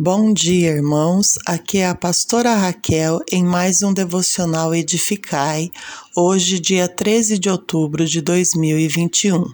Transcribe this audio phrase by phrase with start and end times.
[0.00, 1.40] Bom dia, irmãos.
[1.44, 5.72] Aqui é a pastora Raquel em mais um devocional Edificai,
[6.14, 9.44] hoje, dia 13 de outubro de 2021.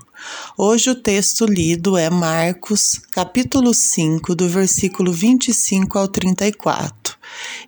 [0.59, 7.17] Hoje o texto lido é Marcos, capítulo 5, do versículo 25 ao 34.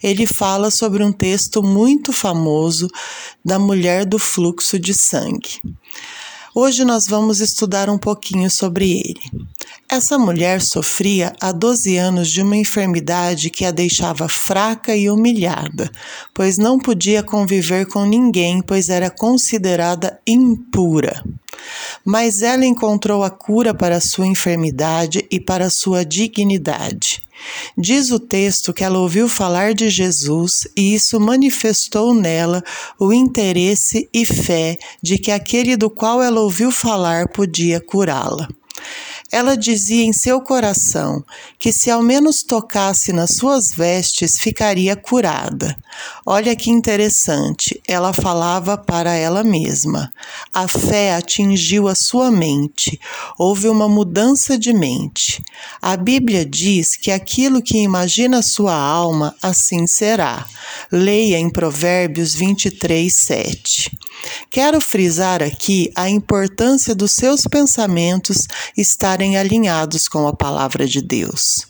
[0.02, 2.88] Ele fala sobre um texto muito famoso
[3.42, 5.62] da mulher do fluxo de sangue.
[6.58, 9.20] Hoje nós vamos estudar um pouquinho sobre ele.
[9.86, 15.90] Essa mulher sofria há 12 anos de uma enfermidade que a deixava fraca e humilhada,
[16.32, 21.22] pois não podia conviver com ninguém, pois era considerada impura.
[22.02, 27.25] Mas ela encontrou a cura para sua enfermidade e para sua dignidade.
[27.76, 32.62] Diz o texto que ela ouviu falar de Jesus e isso manifestou nela
[32.98, 38.48] o interesse e fé de que aquele do qual ela ouviu falar podia curá-la.
[39.30, 41.24] Ela dizia em seu coração
[41.58, 45.76] que se ao menos tocasse nas suas vestes ficaria curada.
[46.24, 50.12] Olha que interessante, ela falava para ela mesma.
[50.52, 53.00] A fé atingiu a sua mente,
[53.38, 55.42] houve uma mudança de mente.
[55.80, 60.46] A Bíblia diz que aquilo que imagina sua alma, assim será.
[60.92, 63.90] Leia em Provérbios 23, 7.
[64.50, 68.46] Quero frisar aqui a importância dos seus pensamentos
[68.76, 71.66] estarem alinhados com a palavra de Deus.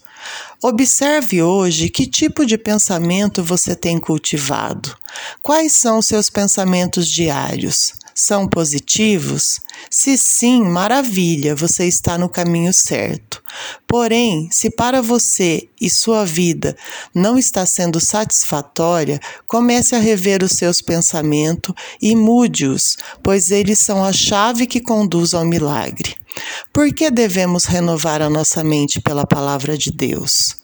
[0.63, 4.97] Observe hoje que tipo de pensamento você tem cultivado.
[5.43, 7.93] Quais são os seus pensamentos diários?
[8.19, 9.61] São positivos?
[9.91, 13.43] Se sim, maravilha, você está no caminho certo.
[13.87, 16.75] Porém, se para você e sua vida
[17.15, 24.03] não está sendo satisfatória, comece a rever os seus pensamentos e mude-os, pois eles são
[24.03, 26.15] a chave que conduz ao milagre.
[26.73, 30.57] Por que devemos renovar a nossa mente pela palavra de Deus?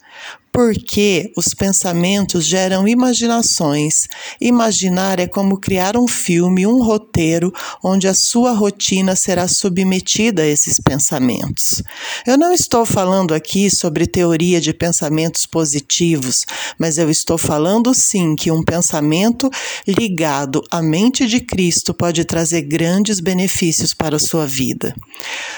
[0.53, 4.07] Porque os pensamentos geram imaginações.
[4.39, 7.51] Imaginar é como criar um filme, um roteiro,
[7.83, 11.83] onde a sua rotina será submetida a esses pensamentos.
[12.27, 16.45] Eu não estou falando aqui sobre teoria de pensamentos positivos,
[16.79, 19.51] mas eu estou falando sim que um pensamento
[19.89, 24.95] ligado à mente de Cristo pode trazer grandes benefícios para a sua vida.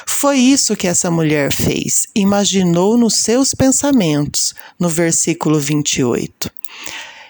[0.06, 2.06] Foi isso que essa mulher fez.
[2.14, 6.50] Imaginou nos seus pensamentos no versículo 28.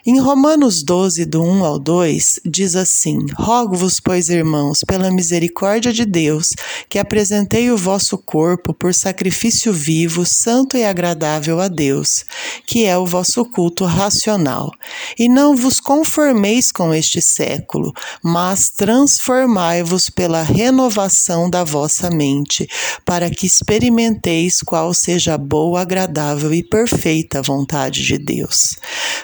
[0.07, 6.05] Em Romanos 12, do 1 ao 2, diz assim: Rogo-vos, pois, irmãos, pela misericórdia de
[6.05, 6.51] Deus,
[6.91, 12.27] que apresentei o vosso corpo por sacrifício vivo, santo e agradável a Deus,
[12.67, 14.71] que é o vosso culto racional.
[15.19, 17.91] E não vos conformeis com este século,
[18.23, 22.69] mas transformai-vos pela renovação da vossa mente,
[23.07, 28.77] para que experimenteis qual seja a boa, agradável e perfeita vontade de Deus.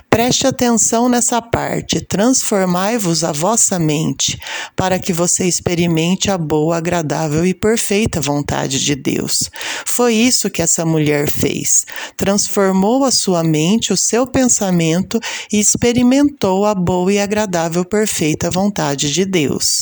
[0.09, 2.01] Preste atenção atenção nessa parte.
[2.01, 4.39] Transformai-vos a vossa mente,
[4.77, 9.51] para que você experimente a boa, agradável e perfeita vontade de Deus.
[9.85, 11.85] Foi isso que essa mulher fez.
[12.17, 15.19] Transformou a sua mente, o seu pensamento
[15.53, 19.81] e experimentou a boa e agradável, perfeita vontade de Deus.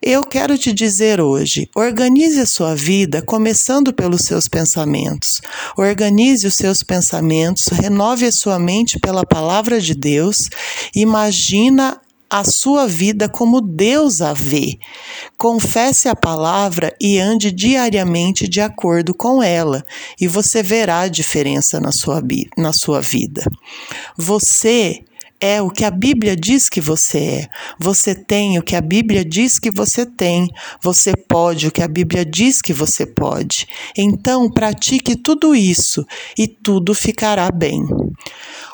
[0.00, 5.40] Eu quero te dizer hoje: organize a sua vida começando pelos seus pensamentos.
[5.76, 10.48] Organize os seus pensamentos, renove a sua mente pela palavra de Deus.
[10.94, 12.00] Imagina
[12.30, 14.78] a sua vida como Deus a vê.
[15.36, 19.84] Confesse a palavra e ande diariamente de acordo com ela,
[20.20, 22.22] e você verá a diferença na sua,
[22.56, 23.44] na sua vida.
[24.16, 25.02] Você
[25.40, 27.48] é o que a Bíblia diz que você é.
[27.78, 30.48] Você tem o que a Bíblia diz que você tem.
[30.82, 33.66] Você pode o que a Bíblia diz que você pode.
[33.96, 36.04] Então, pratique tudo isso
[36.36, 37.84] e tudo ficará bem.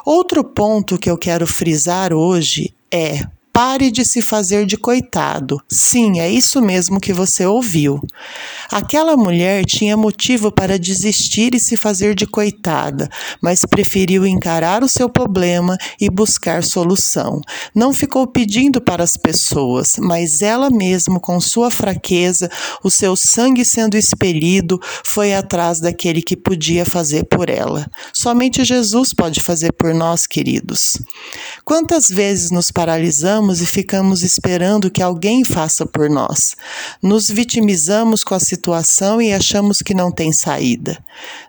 [0.05, 3.21] Outro ponto que eu quero frisar hoje é
[3.55, 5.61] Pare de se fazer de coitado.
[5.69, 8.01] Sim, é isso mesmo que você ouviu.
[8.69, 13.09] Aquela mulher tinha motivo para desistir e se fazer de coitada,
[13.41, 17.39] mas preferiu encarar o seu problema e buscar solução.
[17.73, 22.51] Não ficou pedindo para as pessoas, mas ela mesma, com sua fraqueza,
[22.83, 27.89] o seu sangue sendo expelido, foi atrás daquele que podia fazer por ela.
[28.11, 30.97] Somente Jesus pode fazer por nós, queridos.
[31.63, 33.44] Quantas vezes nos paralisamos?
[33.45, 36.55] Paramos e ficamos esperando que alguém faça por nós.
[37.01, 40.97] Nos vitimizamos com a situação e achamos que não tem saída.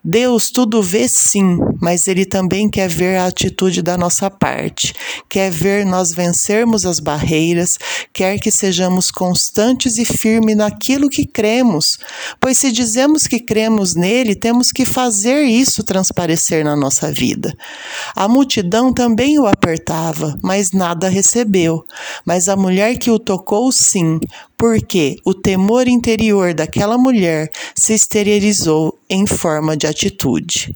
[0.05, 4.95] Deus tudo vê sim, mas Ele também quer ver a atitude da nossa parte,
[5.29, 7.79] quer ver nós vencermos as barreiras,
[8.13, 11.99] quer que sejamos constantes e firmes naquilo que cremos,
[12.39, 17.57] pois se dizemos que cremos nele, temos que fazer isso transparecer na nossa vida.
[18.15, 21.86] A multidão também o apertava, mas nada recebeu.
[22.25, 24.21] Mas a mulher que o tocou, sim,
[24.57, 30.75] porque o temor interior daquela mulher se exteriorizou em forma de atitude.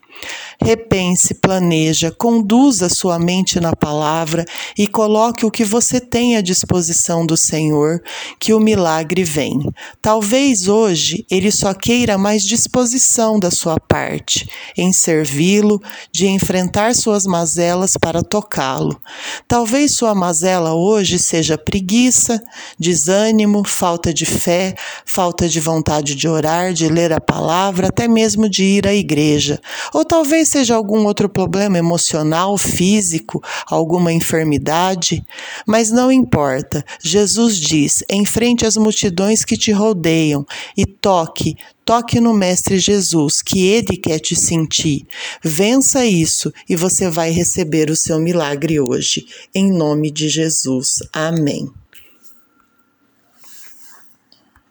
[0.63, 4.45] Repense, planeja, conduza sua mente na palavra
[4.77, 8.03] e coloque o que você tem à disposição do Senhor,
[8.39, 9.59] que o milagre vem.
[10.03, 15.81] Talvez hoje ele só queira mais disposição da sua parte, em servi-lo,
[16.13, 19.01] de enfrentar suas mazelas para tocá-lo.
[19.49, 22.41] Talvez sua mazela hoje seja preguiça,
[22.79, 24.75] desânimo, falta de fé,
[25.05, 29.61] falta de vontade de orar, de ler a palavra, até mesmo de ir à igreja.
[29.95, 35.25] Ou talvez seja algum outro problema emocional, físico, alguma enfermidade.
[35.67, 36.85] Mas não importa.
[37.03, 40.45] Jesus diz: enfrente as multidões que te rodeiam
[40.77, 41.57] e toque,
[41.91, 45.05] Toque no Mestre Jesus, que ele quer te sentir.
[45.43, 49.27] Vença isso e você vai receber o seu milagre hoje.
[49.53, 50.99] Em nome de Jesus.
[51.13, 51.80] Amém.